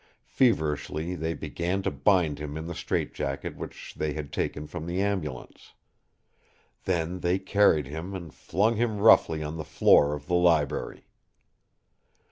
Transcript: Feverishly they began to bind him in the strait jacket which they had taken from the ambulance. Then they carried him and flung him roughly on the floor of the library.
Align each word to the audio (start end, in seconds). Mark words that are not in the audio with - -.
Feverishly 0.25 1.13
they 1.13 1.35
began 1.35 1.83
to 1.83 1.91
bind 1.91 2.39
him 2.39 2.57
in 2.57 2.65
the 2.65 2.73
strait 2.73 3.13
jacket 3.13 3.55
which 3.55 3.93
they 3.93 4.13
had 4.13 4.33
taken 4.33 4.65
from 4.65 4.87
the 4.87 4.99
ambulance. 4.99 5.73
Then 6.85 7.19
they 7.19 7.37
carried 7.37 7.85
him 7.85 8.15
and 8.15 8.33
flung 8.33 8.77
him 8.77 8.97
roughly 8.97 9.43
on 9.43 9.57
the 9.57 9.63
floor 9.63 10.15
of 10.15 10.25
the 10.25 10.33
library. 10.33 11.05